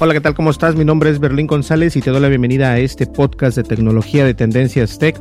[0.00, 0.34] Hola, ¿qué tal?
[0.34, 0.74] ¿Cómo estás?
[0.74, 4.24] Mi nombre es Berlín González y te doy la bienvenida a este podcast de tecnología
[4.24, 5.16] de Tendencias Tech.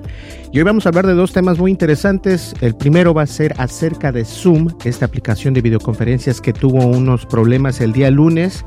[0.52, 2.55] Y hoy vamos a hablar de dos temas muy interesantes.
[2.59, 7.27] El primero va a ser acerca de Zoom, esta aplicación de videoconferencias que tuvo unos
[7.27, 8.65] problemas el día lunes.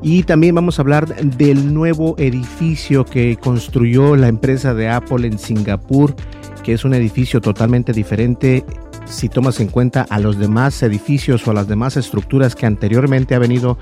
[0.00, 5.38] Y también vamos a hablar del nuevo edificio que construyó la empresa de Apple en
[5.38, 6.16] Singapur,
[6.64, 8.64] que es un edificio totalmente diferente
[9.06, 13.34] si tomas en cuenta a los demás edificios o a las demás estructuras que anteriormente
[13.34, 13.78] ha venido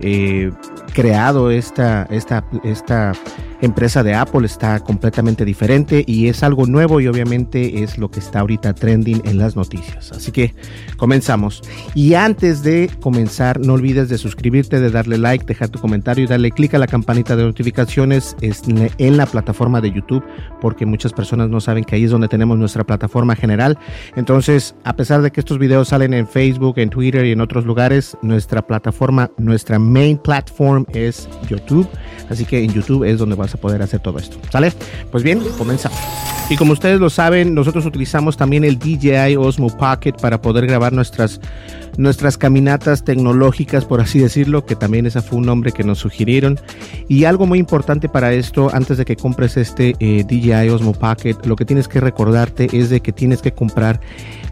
[0.00, 0.50] eh,
[0.92, 3.12] creado esta, esta, esta
[3.60, 8.20] empresa de Apple está completamente diferente y es algo nuevo y obviamente es lo que
[8.20, 10.12] está ahorita trending en las noticias.
[10.12, 10.54] Así que
[10.96, 11.62] comenzamos.
[11.94, 16.26] Y antes de comenzar, no olvides de suscribirte, de darle like, dejar tu comentario y
[16.26, 20.24] darle clic a la campanita de notificaciones en la plataforma de YouTube
[20.60, 23.78] porque muchas personas no saben que ahí es donde tenemos nuestra plataforma general.
[24.16, 27.64] Entonces, a pesar de que estos videos salen en Facebook, en Twitter y en otros
[27.64, 31.88] lugares, nuestra plataforma, nuestra main platform es YouTube.
[32.28, 34.38] Así que en YouTube es donde vas a poder hacer todo esto.
[34.50, 34.72] ¿Sale?
[35.10, 35.98] Pues bien, comenzamos.
[36.48, 40.92] Y como ustedes lo saben, nosotros utilizamos también el DJI Osmo Pocket para poder grabar
[40.92, 41.40] nuestras,
[41.96, 46.58] nuestras caminatas tecnológicas, por así decirlo, que también ese fue un nombre que nos sugirieron.
[47.08, 51.36] Y algo muy importante para esto, antes de que compres este eh, DJI Osmo Pocket,
[51.44, 54.00] lo que tienes que recordarte es de que tienes que comprar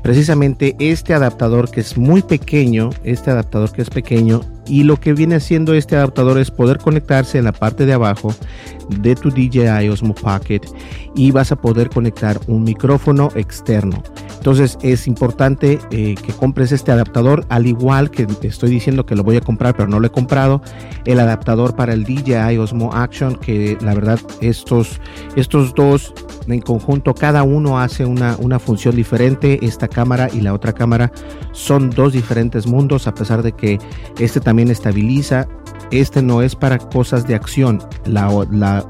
[0.02, 5.12] precisamente este adaptador que es muy pequeño, este adaptador que es pequeño y lo que
[5.12, 8.34] viene haciendo este adaptador es poder conectarse en la parte de abajo
[8.88, 10.60] de tu DJI Osmo Pocket
[11.14, 14.02] y vas a poder conectar un micrófono externo.
[14.36, 19.22] Entonces es importante eh, que compres este adaptador, al igual que estoy diciendo que lo
[19.22, 20.60] voy a comprar, pero no lo he comprado,
[21.06, 25.00] el adaptador para el DJI Osmo Action, que la verdad estos,
[25.34, 26.12] estos dos
[26.46, 29.58] en conjunto, cada uno hace una, una función diferente.
[29.62, 31.10] Esta cámara y la otra cámara
[31.52, 33.78] son dos diferentes mundos, a pesar de que
[34.18, 35.48] este también estabiliza
[35.90, 37.80] este no es para cosas de acción.
[38.06, 38.28] La,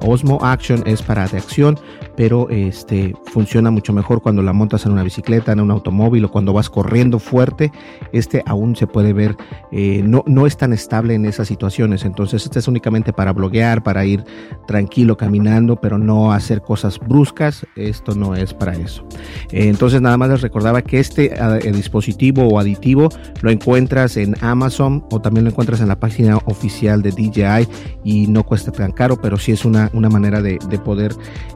[0.01, 1.79] Osmo Action es para de acción,
[2.17, 6.31] pero este funciona mucho mejor cuando la montas en una bicicleta, en un automóvil o
[6.31, 7.73] cuando vas corriendo fuerte.
[8.13, 9.37] Este aún se puede ver,
[9.73, 12.05] eh, no, no es tan estable en esas situaciones.
[12.05, 14.25] Entonces, este es únicamente para bloguear, para ir
[14.67, 17.67] tranquilo caminando, pero no hacer cosas bruscas.
[17.77, 19.07] Esto no es para eso.
[19.51, 23.09] Eh, entonces, nada más les recordaba que este eh, dispositivo o aditivo
[23.43, 27.69] lo encuentras en Amazon o también lo encuentras en la página oficial de DJI
[28.05, 31.15] y no cuesta tan caro, pero sí es una, una manera de, de poder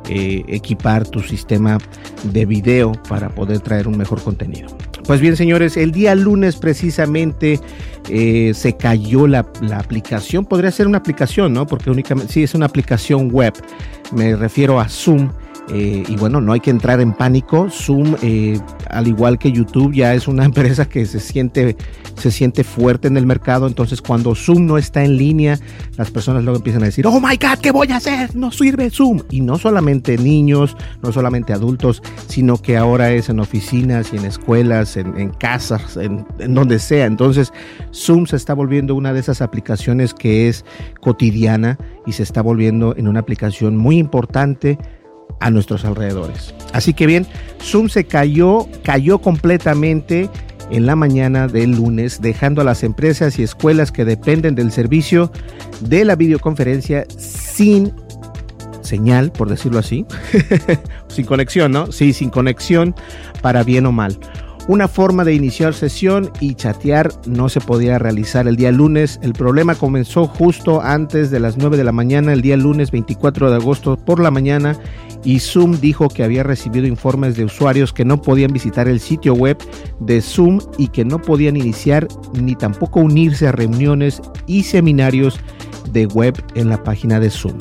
[0.08, 1.78] eh, equipar tu sistema
[2.24, 4.68] de video para poder traer un mejor contenido.
[5.04, 7.60] Pues bien, señores, el día lunes precisamente
[8.08, 10.44] eh, se cayó la, la, aplicación.
[10.44, 11.66] Podría ser una aplicación, ¿no?
[11.66, 13.54] Porque únicamente, sí, es una aplicación web.
[14.12, 15.30] Me refiero a Zoom.
[15.70, 17.68] Eh, y bueno, no hay que entrar en pánico.
[17.70, 18.58] Zoom, eh,
[18.88, 21.76] al igual que YouTube, ya es una empresa que se siente,
[22.16, 23.66] se siente fuerte en el mercado.
[23.66, 25.58] Entonces, cuando Zoom no está en línea,
[25.96, 28.34] las personas luego empiezan a decir, oh my God, ¿qué voy a hacer?
[28.34, 29.22] No sirve Zoom.
[29.30, 34.24] Y no solamente niños, no solamente adultos, sino que ahora es en oficinas y en
[34.24, 37.06] escuelas, en, en casas, en, en donde sea.
[37.06, 37.52] Entonces,
[37.92, 40.64] Zoom se está volviendo una de esas aplicaciones que es
[41.00, 44.78] cotidiana y se está volviendo en una aplicación muy importante
[45.40, 46.54] a nuestros alrededores.
[46.72, 47.26] Así que bien,
[47.62, 50.28] Zoom se cayó, cayó completamente
[50.70, 55.32] en la mañana del lunes, dejando a las empresas y escuelas que dependen del servicio
[55.80, 57.92] de la videoconferencia sin
[58.82, 60.06] señal, por decirlo así,
[61.08, 61.92] sin conexión, ¿no?
[61.92, 62.94] Sí, sin conexión
[63.42, 64.18] para bien o mal.
[64.68, 69.18] Una forma de iniciar sesión y chatear no se podía realizar el día lunes.
[69.22, 73.48] El problema comenzó justo antes de las 9 de la mañana, el día lunes 24
[73.48, 74.78] de agosto por la mañana,
[75.24, 79.32] y Zoom dijo que había recibido informes de usuarios que no podían visitar el sitio
[79.32, 79.56] web
[80.00, 85.40] de Zoom y que no podían iniciar ni tampoco unirse a reuniones y seminarios
[85.92, 87.56] de web en la página de Zoom.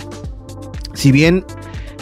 [0.93, 1.45] Si bien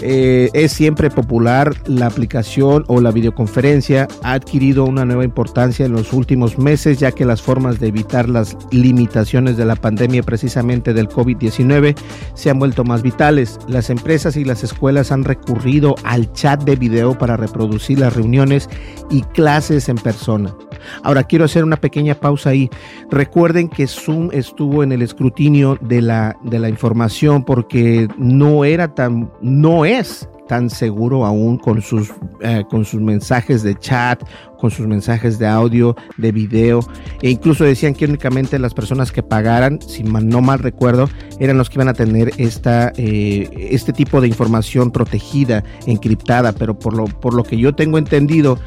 [0.02, 4.08] eh, es siempre popular la aplicación o la videoconferencia.
[4.24, 8.30] Ha adquirido una nueva importancia en los últimos meses ya que las formas de evitar
[8.30, 11.96] las limitaciones de la pandemia precisamente del COVID-19
[12.34, 13.60] se han vuelto más vitales.
[13.68, 18.70] Las empresas y las escuelas han recurrido al chat de video para reproducir las reuniones
[19.10, 20.56] y clases en persona.
[21.04, 22.70] Ahora quiero hacer una pequeña pausa ahí.
[23.10, 28.94] Recuerden que Zoom estuvo en el escrutinio de la, de la información porque no era
[28.94, 34.22] tan, no es tan seguro aún con sus, eh, con sus mensajes de chat,
[34.60, 36.80] con sus mensajes de audio, de video,
[37.22, 41.10] e incluso decían que únicamente las personas que pagaran, si no mal recuerdo,
[41.40, 46.78] eran los que iban a tener esta, eh, este tipo de información protegida, encriptada, pero
[46.78, 48.58] por lo, por lo que yo tengo entendido,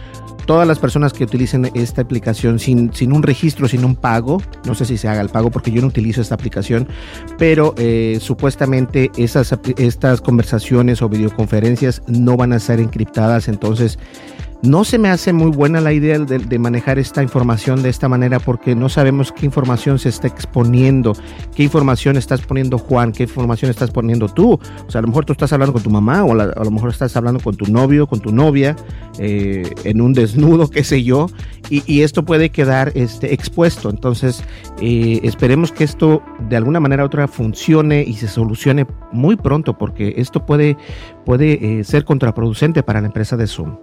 [0.48, 4.74] todas las personas que utilicen esta aplicación sin, sin un registro, sin un pago, no
[4.74, 6.88] sé si se haga el pago porque yo no utilizo esta aplicación,
[7.36, 13.98] pero eh, supuestamente esas, estas conversaciones o videoconferencias no van a ser encriptadas, entonces
[14.62, 18.40] no se me hace muy buena la idea de, manejar esta información de esta manera
[18.40, 21.12] porque no sabemos qué información se está exponiendo,
[21.54, 24.54] qué información estás poniendo Juan, qué información estás poniendo tú.
[24.54, 26.90] O sea, a lo mejor tú estás hablando con tu mamá o a, lo mejor
[26.90, 28.74] estás hablando con tu novio, con tu novia,
[29.18, 31.28] eh, en un desnudo, qué sé yo,
[31.70, 33.90] y, esto puede quedar este, expuesto.
[33.90, 34.42] Entonces,
[34.80, 39.76] eh, esperemos que esto de alguna manera u otra funcione y se solucione muy pronto
[39.76, 40.76] porque esto puede,
[41.24, 43.76] puede eh, ser contraproducente para la empresa de Zoom.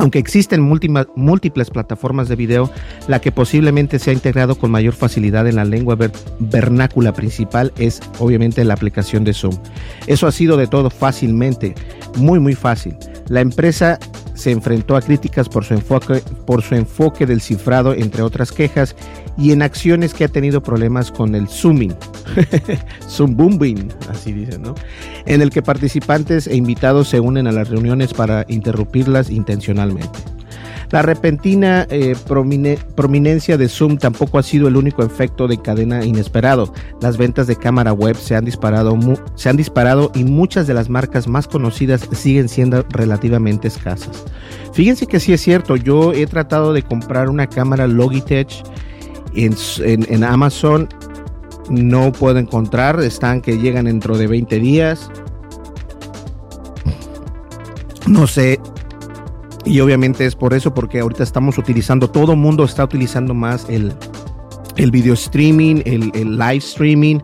[0.00, 2.70] Aunque existen múltiples plataformas de video,
[3.06, 5.94] la que posiblemente se ha integrado con mayor facilidad en la lengua
[6.38, 9.58] vernácula principal es obviamente la aplicación de Zoom.
[10.06, 11.74] Eso ha sido de todo fácilmente,
[12.16, 12.96] muy muy fácil.
[13.28, 13.98] La empresa
[14.32, 18.96] se enfrentó a críticas por su enfoque, por su enfoque del cifrado, entre otras quejas,
[19.36, 21.94] y en acciones que ha tenido problemas con el zooming,
[23.08, 24.74] zoom booming, así dicen, ¿no?
[25.26, 30.18] En el que participantes e invitados se unen a las reuniones para interrumpirlas intencionalmente.
[30.90, 36.74] La repentina eh, prominencia de Zoom tampoco ha sido el único efecto de cadena inesperado.
[37.00, 38.98] Las ventas de cámara web se han, disparado
[39.36, 44.24] se han disparado y muchas de las marcas más conocidas siguen siendo relativamente escasas.
[44.72, 48.64] Fíjense que sí es cierto, yo he tratado de comprar una cámara Logitech
[49.34, 49.54] en,
[49.84, 50.88] en Amazon,
[51.68, 55.10] no puedo encontrar, están que llegan dentro de 20 días.
[58.06, 58.58] No sé,
[59.64, 63.92] y obviamente es por eso, porque ahorita estamos utilizando, todo mundo está utilizando más el,
[64.76, 67.18] el video streaming, el, el, live streaming.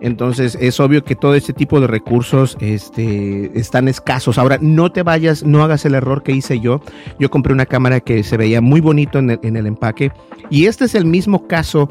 [0.00, 4.38] Entonces es obvio que todo este tipo de recursos este, están escasos.
[4.38, 6.80] Ahora, no te vayas, no hagas el error que hice yo.
[7.18, 10.12] Yo compré una cámara que se veía muy bonito en el, en el empaque.
[10.48, 11.90] Y este es el mismo caso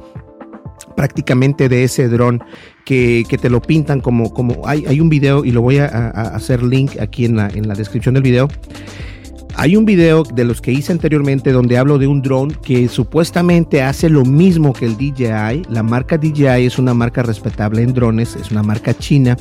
[0.96, 2.42] prácticamente de ese dron
[2.86, 5.86] que, que, te lo pintan como, como hay, hay un video y lo voy a,
[5.88, 8.48] a hacer link aquí en la, en la descripción del video
[9.56, 13.82] hay un video de los que hice anteriormente donde hablo de un dron que supuestamente
[13.82, 15.64] hace lo mismo que el DJI.
[15.70, 19.38] La marca DJI es una marca respetable en drones, es una marca china.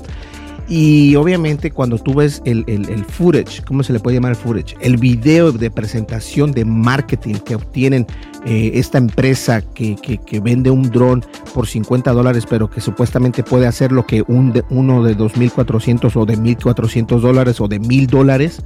[0.69, 4.77] Y obviamente cuando tú ves el, footage, ¿cómo se le puede llamar el footage?
[4.81, 8.07] El video de presentación de marketing que obtienen
[8.45, 9.97] eh, esta empresa que,
[10.43, 15.03] vende un dron por 50 dólares, pero que supuestamente puede hacer lo que un uno
[15.03, 18.63] de 2.400 o de 1.400 dólares o de 1.000 dólares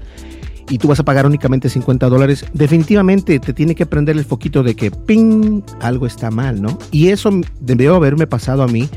[0.69, 4.63] y tú vas a pagar únicamente 50 dólares, definitivamente te tiene que prender el foquito
[4.63, 6.79] de que ping, algo está mal, ¿no?
[6.91, 8.89] Y eso debió haberme pasado a mí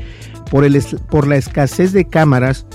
[0.50, 0.80] por, el,
[1.10, 2.66] por la escasez de cámaras.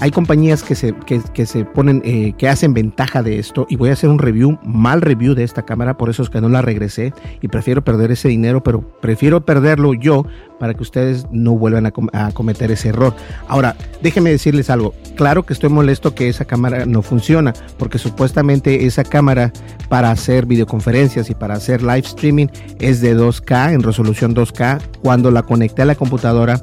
[0.00, 3.90] Hay compañías que se, que, se ponen, eh, que hacen ventaja de esto y voy
[3.90, 6.62] a hacer un review, mal review de esta cámara, por eso es que no la
[6.62, 10.26] regresé y prefiero perder ese dinero, pero prefiero perderlo yo
[10.58, 13.14] para que ustedes no vuelvan a, cometer ese error.
[13.48, 14.94] Ahora, déjenme decirles algo.
[15.14, 19.52] Claro que estoy molesto que esa cámara no funciona, porque supuestamente esa cámara
[19.88, 22.46] para hacer videoconferencias y para hacer live streaming
[22.78, 24.80] es de 2K, en resolución 2K.
[25.02, 26.60] Cuando la conecté a la computadora,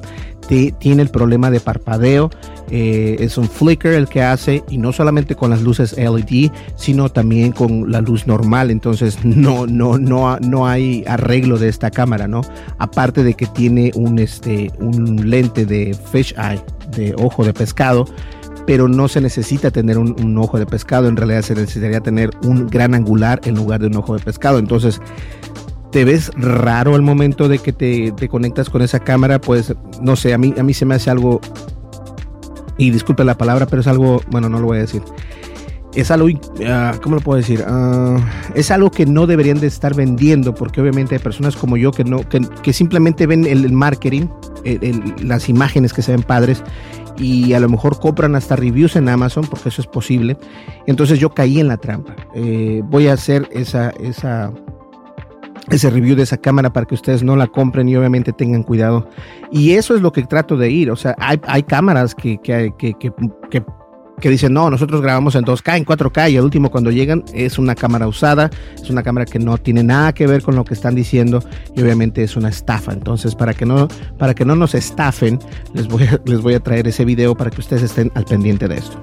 [0.78, 2.30] tiene el problema de parpadeo.
[2.74, 7.10] Eh, es un flicker el que hace y no solamente con las luces LED, sino
[7.10, 8.70] también con la luz normal.
[8.70, 12.40] Entonces no, no, no, no hay arreglo de esta cámara, ¿no?
[12.78, 16.62] Aparte de que tiene un, este, un lente de fish eye,
[16.96, 18.06] de ojo de pescado,
[18.66, 22.68] pero no se necesita tener un, ojo de pescado, en realidad se necesitaría tener un
[22.68, 24.58] gran angular en lugar de un ojo de pescado.
[24.58, 24.98] Entonces,
[25.90, 30.16] te ves raro al momento de que te, te, conectas con esa cámara, pues no
[30.16, 31.40] sé, a mí, a mí se me hace algo,
[32.78, 35.02] y disculpe la palabra, pero es algo, bueno, no lo voy a decir.
[35.94, 37.62] Es algo, uh, ¿cómo lo puedo decir?
[37.68, 38.18] Uh,
[38.54, 42.02] es algo que no deberían de estar vendiendo porque obviamente hay personas como yo que,
[42.02, 44.28] no, que, que simplemente ven el, marketing,
[44.64, 46.62] el, las imágenes que se ven padres
[47.18, 50.36] y a lo mejor compran hasta reviews en Amazon porque eso es posible.
[50.86, 52.16] Entonces yo caí en la trampa.
[52.34, 54.52] Eh, voy a hacer esa, esa,
[55.70, 59.08] ese review de esa cámara para que ustedes no la compren y obviamente tengan cuidado.
[59.50, 60.90] Y eso es lo que trato de ir.
[60.90, 63.62] O sea, hay, hay cámaras que, que, que, que
[64.22, 67.58] que dicen, no, nosotros grabamos en 2K, en 4K, y el último cuando llegan es
[67.58, 68.50] una cámara usada,
[68.80, 71.42] es una cámara que no tiene nada que ver con lo que están diciendo
[71.74, 72.92] y obviamente es una estafa.
[72.92, 73.88] Entonces, para que no,
[74.18, 75.40] para que no nos estafen,
[75.74, 78.68] les voy, a, les voy a traer ese video para que ustedes estén al pendiente
[78.68, 78.96] de esto.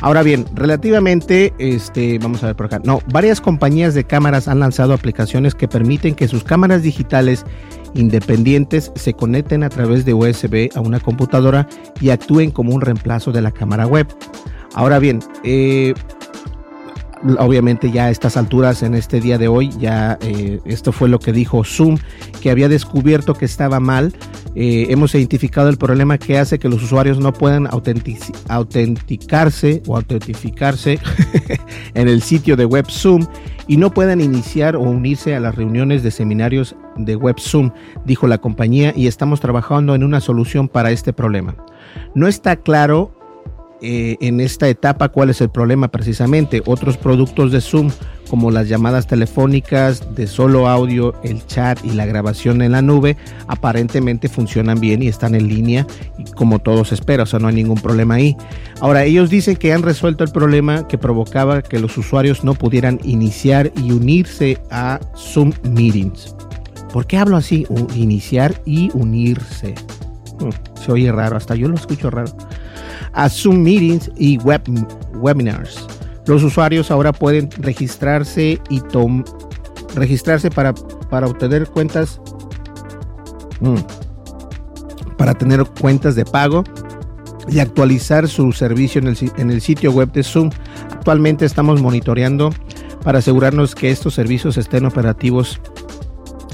[0.00, 2.80] Ahora bien, relativamente, este, vamos a ver por acá.
[2.82, 7.44] No, varias compañías de cámaras han lanzado aplicaciones que permiten que sus cámaras digitales
[7.94, 11.68] independientes se conecten a través de USB a una computadora
[12.00, 14.08] y actúen como un reemplazo de la cámara web.
[14.76, 15.94] Ahora bien, eh,
[17.38, 21.18] obviamente ya a estas alturas, en este día de hoy, ya eh, esto fue lo
[21.18, 21.96] que dijo Zoom,
[22.42, 24.12] que había descubierto que estaba mal.
[24.54, 30.98] Eh, hemos identificado el problema que hace que los usuarios no puedan autenticarse o autentificarse
[31.94, 33.26] en el sitio de web Zoom
[33.66, 37.70] y no puedan iniciar o unirse a las reuniones de seminarios de web Zoom,
[38.04, 41.56] dijo la compañía, y estamos trabajando en una solución para este problema.
[42.14, 43.15] No está claro
[43.82, 46.62] eh, en esta etapa cuál es el problema precisamente.
[46.64, 47.90] Otros productos de Zoom
[48.28, 53.16] como las llamadas telefónicas de solo audio, el chat y la grabación en la nube
[53.46, 55.86] aparentemente funcionan bien y están en línea
[56.34, 58.36] como todos espera, o sea, no hay ningún problema ahí.
[58.80, 63.00] Ahora, ellos dicen que han resuelto el problema que provocaba que los usuarios no pudieran
[63.04, 66.34] iniciar y unirse a Zoom Meetings.
[66.92, 67.66] ¿Por qué hablo así?
[67.94, 69.74] iniciar y unirse.
[70.40, 70.50] Hmm,
[70.84, 72.32] se oye raro, hasta yo lo escucho raro
[73.12, 74.62] a Zoom Meetings y web,
[75.14, 75.86] webinars.
[76.26, 78.82] Los usuarios ahora pueden registrarse y
[79.94, 80.74] registrarse para,
[81.08, 82.20] para obtener cuentas
[83.60, 83.76] mm,
[85.16, 86.64] para tener cuentas de pago
[87.48, 90.50] y actualizar su servicio en el, en el sitio web de Zoom.
[90.92, 92.52] Actualmente estamos monitoreando
[93.02, 95.60] para asegurarnos que estos servicios estén operativos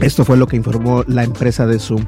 [0.02, 2.04] esto fue lo que informó la empresa de Zoom.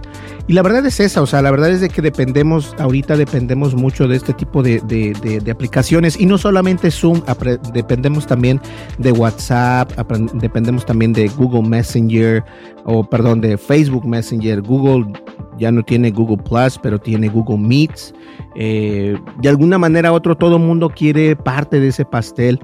[0.47, 3.75] Y la verdad es esa, o sea, la verdad es de que dependemos, ahorita dependemos
[3.75, 7.23] mucho de este tipo de, de, aplicaciones y no solamente Zoom,
[7.73, 8.61] dependemos también
[8.99, 9.93] de WhatsApp,
[10.35, 12.45] dependemos también de Google Messenger,
[12.85, 14.61] o perdón, de Facebook Messenger.
[14.61, 15.07] Google
[15.59, 18.15] ya no tiene Google Plus, pero tiene Google Meets.
[18.57, 22.61] Eh, de alguna manera u otro, todo mundo quiere parte de ese pastel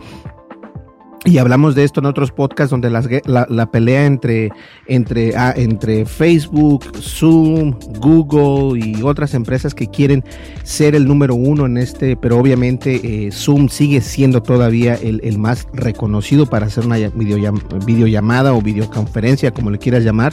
[1.26, 4.50] y hablamos de esto en otros podcasts donde la, pelea entre,
[4.86, 10.24] entre, ah, entre Facebook, Zoom, Google y otras empresas que quieren
[10.62, 15.68] ser el número uno en este, pero obviamente eh, Zoom sigue siendo todavía el, más
[15.74, 20.32] reconocido para hacer una videollamada o videoconferencia, como le quieras llamar.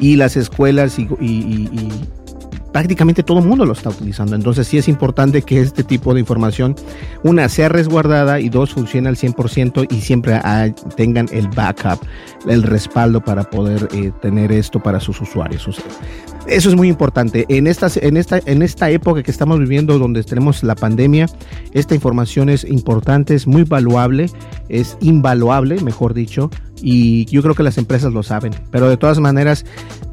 [0.00, 1.08] Y las escuelas y,
[2.76, 4.36] prácticamente todo el mundo lo está utilizando.
[4.36, 6.76] Entonces sí es importante que este tipo de información,
[7.22, 10.38] una, sea resguardada y dos, funcione al 100% y siempre
[10.94, 11.98] tengan el backup,
[12.46, 15.66] el respaldo para poder eh, tener esto para sus usuarios.
[16.46, 17.46] Eso es muy importante.
[17.48, 21.30] En, estas, en, esta, en esta época que estamos viviendo, donde tenemos la pandemia,
[21.72, 24.30] esta información es importante, es muy valuable,
[24.68, 26.50] es invaluable, mejor dicho,
[26.82, 28.54] y yo creo que las empresas lo saben.
[28.70, 29.64] Pero de todas maneras,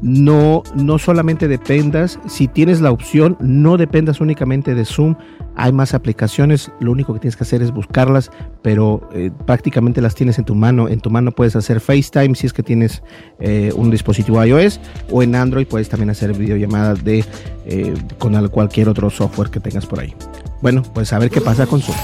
[0.02, 5.16] no, no solamente dependas, si tienes la opción, no dependas únicamente de Zoom.
[5.56, 8.30] Hay más aplicaciones, lo único que tienes que hacer es buscarlas,
[8.62, 10.88] pero eh, prácticamente las tienes en tu mano.
[10.88, 13.02] En tu mano puedes hacer FaceTime si es que tienes
[13.38, 14.80] eh, un dispositivo iOS
[15.10, 17.24] o en Android puedes también hacer videollamadas de,
[17.66, 20.14] eh, con cualquier otro software que tengas por ahí.
[20.60, 21.96] Bueno, pues a ver qué pasa con Zoom.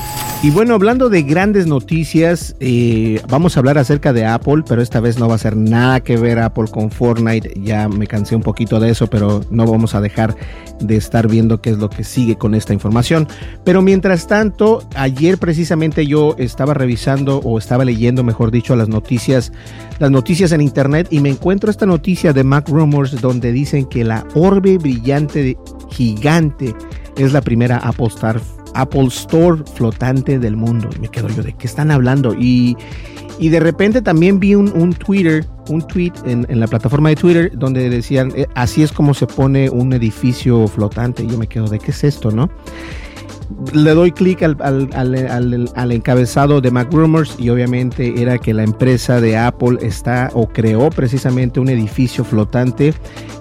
[0.42, 4.98] Y bueno, hablando de grandes noticias, eh, vamos a hablar acerca de Apple, pero esta
[4.98, 7.60] vez no va a ser nada que ver Apple con Fortnite.
[7.62, 10.34] Ya me cansé un poquito de eso, pero no vamos a dejar
[10.80, 13.28] de estar viendo qué es lo que sigue con esta información.
[13.64, 19.52] Pero mientras tanto, ayer precisamente yo estaba revisando o estaba leyendo, mejor dicho, las noticias,
[19.98, 24.04] las noticias en internet y me encuentro esta noticia de Mac Rumors donde dicen que
[24.04, 25.58] la orbe brillante
[25.90, 26.74] gigante
[27.18, 28.40] es la primera Apple Star
[28.74, 30.88] Apple Store flotante del mundo.
[31.00, 32.34] me quedo yo, ¿de qué están hablando?
[32.34, 32.76] Y,
[33.38, 38.32] de repente también vi un, Twitter, un tweet en, la plataforma de Twitter donde decían,
[38.36, 41.22] eh, así es como se pone un edificio flotante.
[41.22, 42.50] Y yo me quedo, ¿de qué es esto, no?
[43.72, 49.36] le doy clic al, al, encabezado de MacRumors y obviamente era que la empresa de
[49.36, 52.94] Apple está o creó precisamente un edificio flotante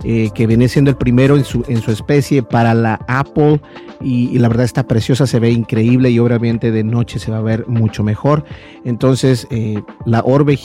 [0.03, 3.61] eh, que viene siendo el primero en su, en su especie para la Apple
[4.01, 7.41] y, la verdad está preciosa, se ve increíble y obviamente de noche se va a
[7.41, 8.45] ver mucho mejor.
[8.85, 10.59] Entonces eh, la Orbe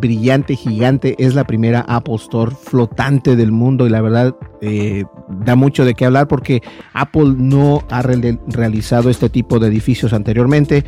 [0.00, 5.56] brillante, gigante, es la primera Apple Store flotante del mundo y la verdad eh, da
[5.56, 10.84] mucho de qué hablar porque Apple no ha realizado este tipo de edificios anteriormente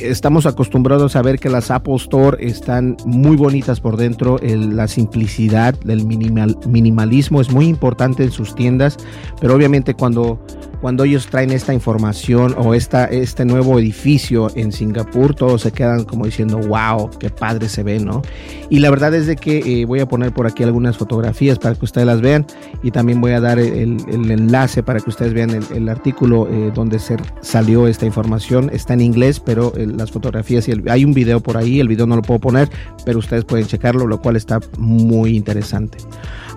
[0.00, 5.74] estamos acostumbrados a ver que las Apple Store están muy bonitas por dentro, la simplicidad,
[5.88, 8.96] el minimal, minimalismo es muy importante en sus tiendas,
[9.40, 10.40] pero obviamente cuando
[10.80, 16.04] cuando ellos traen esta información o esta, este nuevo edificio en Singapur, todos se quedan
[16.04, 18.22] como diciendo, wow, qué padre se ve, ¿no?
[18.70, 21.74] Y la verdad es de que eh, voy a poner por aquí algunas fotografías para
[21.74, 22.46] que ustedes las vean
[22.82, 26.98] y también voy a dar el, enlace para que ustedes vean el, artículo eh, donde
[26.98, 28.70] se salió esta información.
[28.72, 32.06] Está en inglés, pero eh, las fotografías y hay un video por ahí, el video
[32.06, 32.68] no lo puedo poner,
[33.04, 35.98] pero ustedes pueden checarlo, lo cual está muy interesante.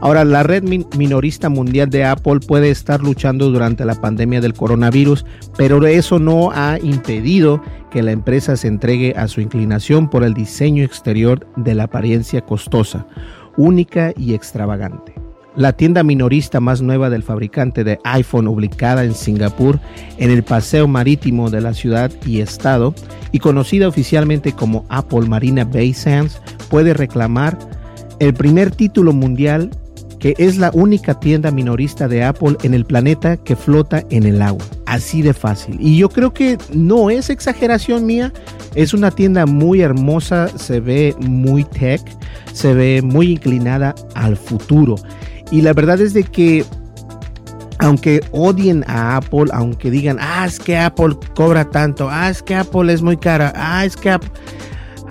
[0.01, 5.25] Ahora, la red minorista mundial de Apple puede estar luchando durante la pandemia del coronavirus,
[5.57, 10.33] pero eso no ha impedido que la empresa se entregue a su inclinación por el
[10.33, 13.05] diseño exterior de la apariencia costosa,
[13.57, 15.13] única y extravagante.
[15.55, 19.79] La tienda minorista más nueva del fabricante de iPhone ubicada en Singapur,
[20.17, 22.95] en el paseo marítimo de la ciudad y estado,
[23.33, 27.57] y conocida oficialmente como Apple Marina Bay Sands, puede reclamar
[28.19, 29.71] el primer título mundial
[30.21, 34.41] que es la única tienda minorista de Apple en el planeta que flota en el
[34.41, 34.63] agua.
[34.85, 35.77] Así de fácil.
[35.81, 38.31] Y yo creo que no es exageración mía.
[38.75, 42.01] Es una tienda muy hermosa, se ve muy tech,
[42.53, 44.95] se ve muy inclinada al futuro.
[45.49, 46.63] Y la verdad es de que
[47.79, 52.53] aunque odien a Apple, aunque digan, ah, es que Apple cobra tanto, ah, es que
[52.53, 54.29] Apple es muy cara, ah, es que Apple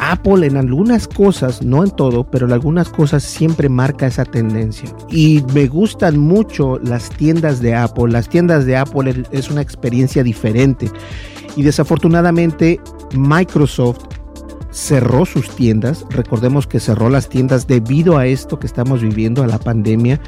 [0.01, 4.89] Apple en algunas cosas, no en todo, pero en algunas cosas siempre marca esa tendencia.
[5.11, 8.11] Y me gustan mucho las tiendas de Apple.
[8.11, 10.91] Las tiendas de Apple es una experiencia diferente.
[11.55, 12.81] Y desafortunadamente
[13.13, 14.07] Microsoft
[14.71, 16.07] cerró sus tiendas.
[16.11, 20.21] Recordemos que cerró las tiendas debido a esto que estamos viviendo, a la pandemia.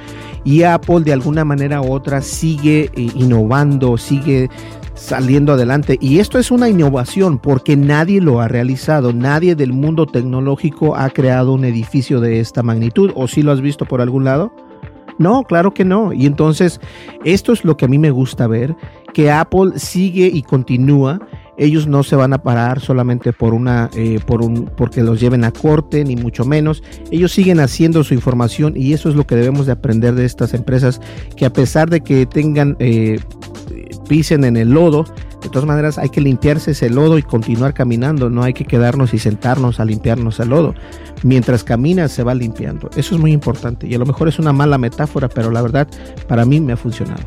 [0.44, 4.50] Y Apple de alguna manera u otra sigue eh, innovando, sigue
[4.94, 5.98] saliendo adelante.
[6.00, 11.10] Y esto es una innovación porque nadie lo ha realizado, nadie del mundo tecnológico ha
[11.10, 13.12] creado un edificio de esta magnitud.
[13.14, 14.52] ¿O si lo has visto por algún lado?
[15.18, 16.12] No, claro que no.
[16.12, 16.80] Y entonces,
[17.24, 18.74] esto es lo que a mí me gusta ver,
[19.12, 21.20] que Apple sigue y continúa.
[21.58, 25.44] Ellos no se van a parar solamente por una, eh, por un, porque los lleven
[25.44, 26.82] a corte, ni mucho menos.
[27.10, 30.54] Ellos siguen haciendo su información y eso es lo que debemos de aprender de estas
[30.54, 31.00] empresas,
[31.36, 33.20] que a pesar de que tengan eh,
[34.12, 35.04] en el lodo.
[35.42, 38.28] De todas maneras, hay que limpiarse ese lodo y continuar caminando.
[38.28, 40.74] No hay que quedarnos y sentarnos a limpiarnos el lodo.
[41.22, 42.90] Mientras caminas, se va limpiando.
[42.94, 43.86] Eso es muy importante.
[43.86, 45.88] Y a lo mejor es una mala metáfora, pero la verdad,
[46.28, 47.22] para mí me ha funcionado.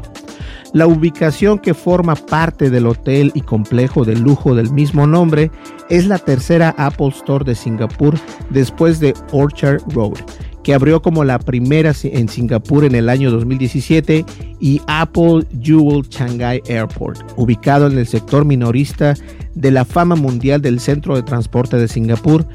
[0.75, 5.49] La ubicación que forma parte del hotel y complejo de lujo del mismo nombre
[5.89, 8.15] es la tercera Apple Store de Singapur
[8.49, 10.17] después de Orchard Road
[10.63, 14.25] que abrió como la primera en Singapur en el año 2017,
[14.59, 19.13] y Apple Jewel Shanghai Airport, ubicado en el sector minorista
[19.53, 22.47] de la fama mundial del centro de transporte de Singapur,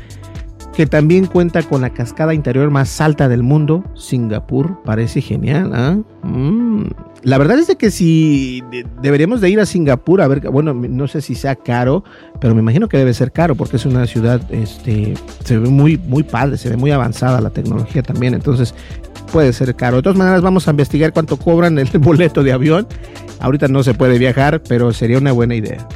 [0.74, 3.84] que también cuenta con la cascada interior más alta del mundo.
[3.94, 5.96] Singapur parece genial, ¿ah?
[6.24, 7.09] mm.
[7.22, 8.62] La verdad es de que si
[9.02, 12.02] deberíamos de ir a Singapur a ver, bueno, no sé si sea caro,
[12.40, 15.98] pero me imagino que debe ser caro porque es una ciudad, este, se ve muy,
[15.98, 18.74] muy padre, se ve muy avanzada la tecnología también, entonces
[19.30, 19.96] puede ser caro.
[19.96, 22.86] De todas maneras, vamos a investigar cuánto cobran el boleto de avión.
[23.40, 25.86] Ahorita no se puede viajar, pero sería una buena idea.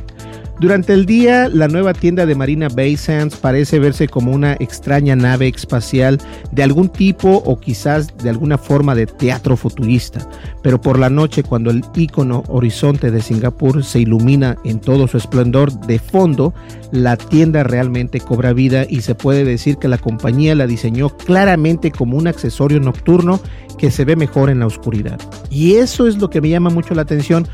[0.60, 5.16] Durante el día, la nueva tienda de Marina Bay Sands parece verse como una extraña
[5.16, 6.18] nave espacial
[6.52, 10.26] de algún tipo o quizás de alguna forma de teatro futurista,
[10.62, 15.16] pero por la noche cuando el icono horizonte de Singapur se ilumina en todo su
[15.16, 16.54] esplendor de fondo,
[16.92, 21.90] la tienda realmente cobra vida y se puede decir que la compañía la diseñó claramente
[21.90, 23.40] como un accesorio nocturno
[23.78, 25.18] que se ve mejor en la oscuridad.
[25.50, 27.46] Y eso es lo que me llama mucho la atención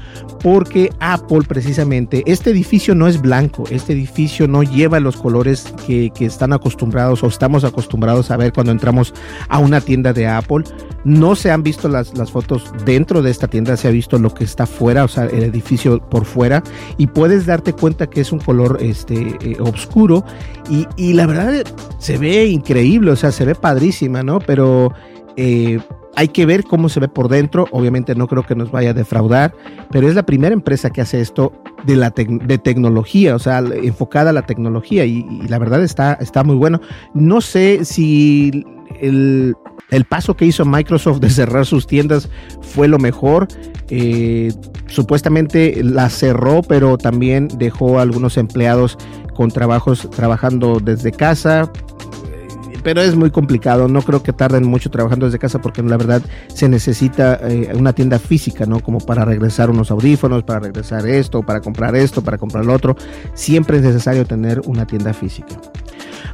[0.42, 6.10] porque Apple precisamente, este edificio no es blanco, este edificio no lleva los colores que,
[6.20, 9.14] están acostumbrados o estamos acostumbrados a ver cuando entramos
[9.48, 10.64] a una tienda de Apple.
[11.04, 14.32] No se han visto las, las fotos dentro de esta tienda, se ha visto lo
[14.34, 16.62] que está fuera, o sea, el edificio por fuera
[16.98, 20.24] y puedes darte cuenta que es un color este, eh, oscuro
[20.68, 21.64] y, y la verdad
[21.98, 24.40] se ve increíble, o sea, se ve padrísima, ¿no?
[24.40, 24.92] Pero...
[25.36, 25.80] Eh,
[26.16, 27.66] hay que ver cómo se ve por dentro.
[27.72, 29.54] Obviamente no creo que nos vaya a defraudar,
[29.90, 31.52] pero es la primera empresa que hace esto
[31.84, 36.44] de, la de tecnología, o sea, enfocada a la tecnología y, la verdad está, está
[36.44, 36.80] muy bueno.
[37.14, 38.64] No sé si
[39.00, 39.54] el,
[39.90, 42.28] el, paso que hizo Microsoft de cerrar sus tiendas
[42.60, 43.48] fue lo mejor.
[43.88, 44.52] Eh,
[44.86, 48.98] supuestamente la cerró, pero también dejó a algunos empleados
[49.34, 51.72] con trabajos trabajando desde casa
[52.82, 53.88] pero es muy complicado.
[53.88, 57.92] No creo que tarden mucho trabajando desde casa porque la verdad se necesita eh, una
[57.92, 58.80] tienda física, ¿no?
[58.80, 62.96] Como para regresar unos audífonos, para regresar esto, para comprar esto, para comprar lo otro.
[63.34, 65.56] Siempre es necesario tener una tienda física.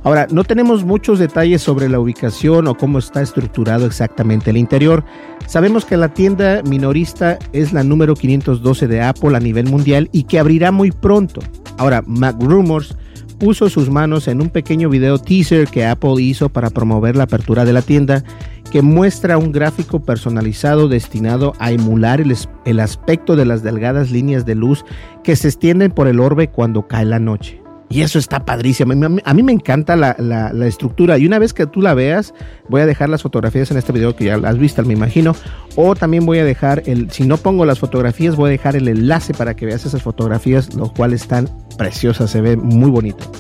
[0.03, 5.05] Ahora, no tenemos muchos detalles sobre la ubicación o cómo está estructurado exactamente el interior.
[5.47, 10.25] Sabemos que la tienda minorista es la número 512 de Apple a nivel mundial y
[10.25, 11.41] que abrirá muy pronto.
[11.79, 12.97] Ahora, Mac Rumors
[13.39, 17.65] puso sus manos en un pequeño video teaser que Apple hizo para promover la apertura
[17.65, 18.25] de la tienda,
[18.71, 24.55] que muestra un gráfico personalizado destinado a emular el, aspecto de las delgadas líneas de
[24.55, 24.85] luz
[25.23, 27.63] que se extienden por el orbe cuando cae la noche.
[27.89, 28.93] Y eso está padrísimo.
[29.25, 31.19] A mí, me encanta la, estructura.
[31.19, 32.35] Y una vez que tú la veas,
[32.69, 35.37] voy a dejar las fotografías en este video que ya las has visto, me imagino.
[35.77, 38.89] O también voy a dejar el, si no pongo las fotografías, voy a dejar el
[38.89, 43.31] enlace para que veas esas fotografías, lo cual están preciosas, se ve muy bonito.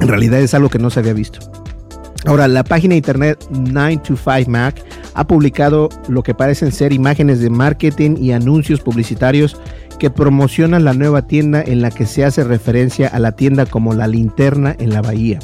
[0.00, 1.40] En realidad es algo que no se había visto.
[2.26, 4.74] Ahora, la página de internet 925Mac
[5.14, 9.56] ha publicado lo que parecen ser imágenes de marketing y anuncios publicitarios
[9.98, 13.94] que promocionan la nueva tienda en la que se hace referencia a la tienda como
[13.94, 15.38] la linterna en la bahía.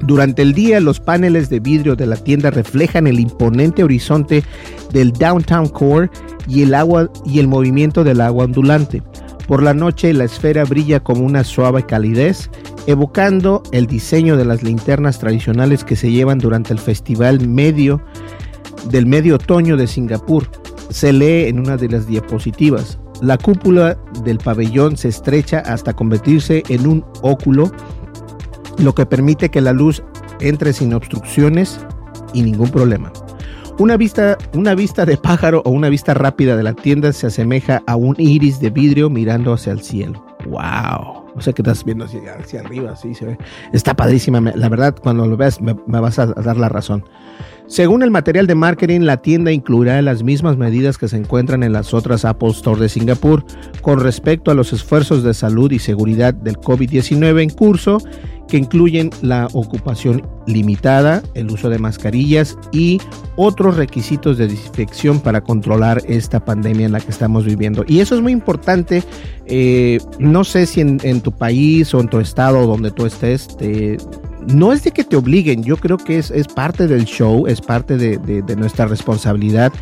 [0.00, 4.42] Durante el día los paneles de vidrio de la tienda reflejan el imponente horizonte
[4.92, 6.10] del downtown core
[6.46, 9.02] y el agua y el movimiento del agua ondulante.
[9.46, 12.50] Por la noche la esfera brilla como una suave calidez,
[12.86, 18.00] evocando el diseño de las linternas tradicionales que se llevan durante el festival medio
[18.90, 20.48] del medio otoño de Singapur.
[20.90, 22.98] Se lee en una de las diapositivas.
[23.20, 27.70] La cúpula del pabellón se estrecha hasta convertirse en un óculo,
[28.78, 30.02] lo que permite que la luz
[30.40, 31.80] entre sin obstrucciones
[32.32, 33.12] y ningún problema.
[33.80, 37.82] Una vista, una vista de pájaro o una vista rápida de la tienda se asemeja
[37.86, 40.22] a un iris de vidrio mirando hacia el cielo.
[40.44, 41.32] ¡Wow!
[41.34, 43.38] No sé qué estás viendo hacia, arriba, sí se ve.
[43.72, 44.38] Está padrísima.
[44.54, 47.06] La verdad, cuando lo veas, me vas a dar la razón.
[47.70, 51.72] Según el material de marketing, la tienda incluirá las mismas medidas que se encuentran en
[51.72, 53.44] las otras Apple Store de Singapur
[53.80, 57.98] con respecto a los esfuerzos de salud y seguridad del COVID-19 en curso,
[58.48, 63.00] que incluyen la ocupación limitada, el uso de mascarillas y
[63.36, 67.84] otros requisitos de desinfección para controlar esta pandemia en la que estamos viviendo.
[67.86, 69.04] Y eso es muy importante.
[69.46, 73.96] Eh, no sé si en, tu país o en tu estado donde tú estés, te
[74.48, 77.96] no es de que te obliguen, yo creo que es, parte del show, es parte
[77.96, 79.72] de, nuestra responsabilidad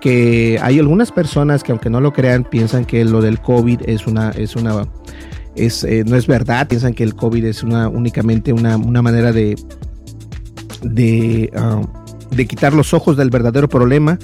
[0.00, 4.06] que hay algunas personas que aunque no lo crean piensan que lo del COVID es
[4.06, 4.86] una es una
[5.56, 9.56] es eh, no es verdad piensan que el COVID es una únicamente una, manera de
[10.82, 11.82] de, ah,
[12.30, 14.20] de quitar los ojos del verdadero problema.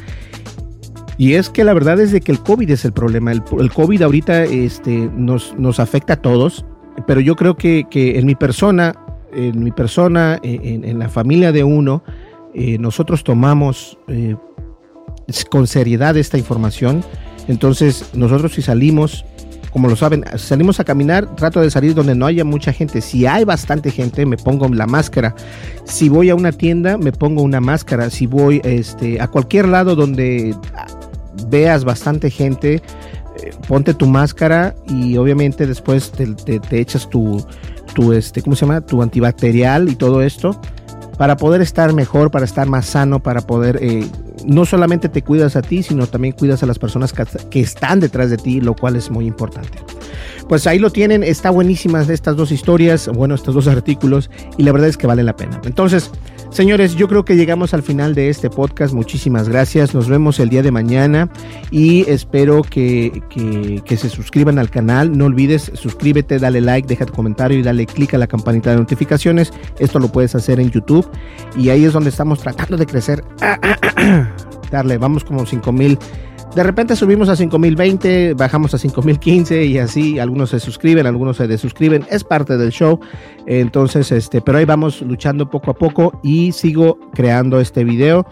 [1.19, 3.73] Y es que la verdad es de que el COVID es el problema el, el
[3.73, 6.65] COVID ahorita este nos, nos afecta a todos
[7.07, 8.95] pero yo creo que, que en mi persona
[9.35, 12.03] en mi persona, en, la familia de uno,
[12.55, 14.37] eh, nosotros tomamos eh,
[15.51, 17.05] con seriedad esta información.
[17.49, 19.25] Entonces, nosotros si salimos,
[19.73, 23.01] como lo saben, salimos a caminar, trato de salir donde no haya mucha gente.
[23.01, 25.35] Si hay bastante gente, me pongo la máscara.
[25.85, 28.11] Si voy a una tienda, me pongo una máscara.
[28.11, 30.55] Si voy este, a cualquier lado donde
[31.49, 37.45] veas bastante gente, eh, ponte tu máscara y obviamente después te echas tu,
[37.95, 38.81] tu, este, ¿cómo se llama?
[38.83, 40.61] Tu antibacterial y todo esto
[41.17, 44.07] para poder estar mejor, para estar más sano, para poder, eh,
[44.45, 48.31] no solamente te cuidas a ti, sino también cuidas a las personas que, están detrás
[48.31, 49.79] de ti, lo cual es muy importante.
[50.49, 54.73] Pues ahí lo tienen, está buenísimas estas dos historias, bueno, estos dos artículos, y la
[54.73, 55.61] verdad es que vale la pena.
[55.65, 56.11] Entonces,
[56.55, 58.95] Señores, yo creo que llegamos al final de este podcast.
[58.95, 59.93] Muchísimas gracias.
[59.93, 61.29] Nos vemos el día de mañana
[61.73, 63.25] y espero que,
[63.85, 65.19] se suscriban al canal.
[65.19, 68.77] No olvides, suscríbete, dale like, deja tu comentario y dale click a la campanita de
[68.77, 69.53] notificaciones.
[69.81, 71.11] Esto lo puedes hacer en YouTube
[71.57, 73.25] y ahí es donde estamos tratando de crecer.
[74.71, 75.99] Darle, vamos como 5000
[76.55, 81.49] de repente subimos a 5020, bajamos a 5015 y así algunos se suscriben, algunos se
[81.49, 83.01] desuscriben, es parte del show.
[83.47, 88.27] Entonces, este, pero ahí vamos luchando poco a poco y sigo creando este video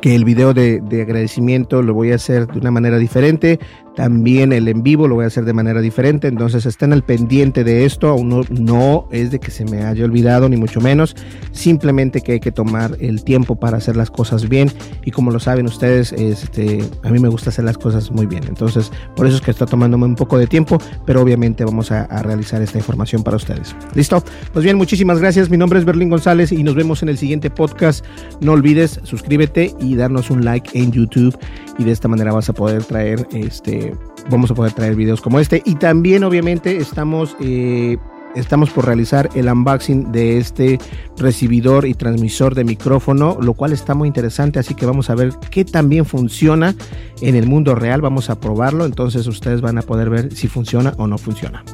[0.00, 3.58] que el video de, agradecimiento lo voy a hacer de una manera diferente.
[3.96, 7.64] También el en vivo lo voy a hacer de manera diferente, entonces estén al pendiente
[7.64, 8.08] de esto.
[8.08, 11.14] Aún no, es de que se me haya olvidado, ni mucho menos.
[11.52, 14.70] Simplemente que hay que tomar el tiempo para hacer las cosas bien.
[15.04, 18.44] Y como lo saben ustedes, este, a mí me gusta hacer las cosas muy bien.
[18.48, 22.04] Entonces, por eso es que está tomándome un poco de tiempo, pero obviamente vamos a,
[22.04, 23.76] a realizar esta información para ustedes.
[23.94, 24.22] ¿Listo?
[24.52, 25.50] Pues bien, muchísimas gracias.
[25.50, 28.04] Mi nombre es Berlín González y nos vemos en el siguiente podcast.
[28.40, 31.36] No olvides suscríbete y darnos un like en YouTube
[31.78, 33.91] y de esta manera vas a poder traer este
[34.30, 37.96] vamos a poder traer videos como este y también obviamente estamos eh,
[38.34, 40.78] estamos por realizar el unboxing de este
[41.16, 45.32] recibidor y transmisor de micrófono, lo cual está muy interesante, así que vamos a ver
[45.50, 46.74] qué también funciona
[47.20, 50.94] en el mundo real, vamos a probarlo, entonces ustedes van a poder ver si funciona
[50.96, 51.64] o no funciona.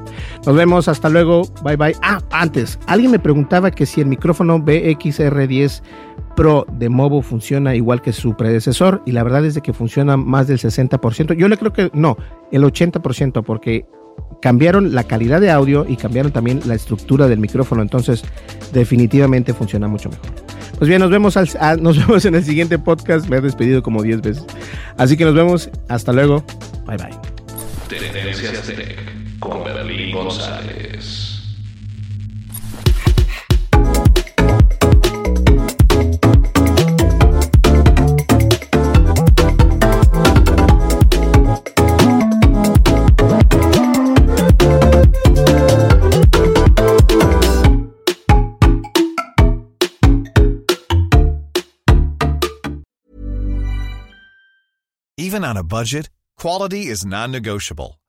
[0.47, 1.95] Nos vemos, hasta luego, bye bye.
[2.03, 5.83] Ah, antes, alguien me preguntaba que si el micrófono BXR10
[6.37, 10.17] Pro de Movo funciona igual que su predecesor y la verdad es de que funciona
[10.17, 11.35] más del 60%.
[11.37, 12.17] Yo le creo que no,
[12.53, 13.87] el 80% porque
[14.41, 18.25] cambiaron la calidad de audio y cambiaron también la estructura del micrófono, entonces
[18.73, 20.27] definitivamente funciona mucho mejor.
[20.79, 23.29] Pues bien, nos vemos, al, nos vemos en el siguiente podcast.
[23.29, 24.47] Me he despedido como 10 veces.
[24.97, 25.71] Así que nos vemos.
[25.89, 26.45] Hasta luego.
[26.87, 27.19] Bye bye.
[29.41, 31.29] Con Berlín González.
[55.21, 58.01] Even on a budget, quality is non-negotiable.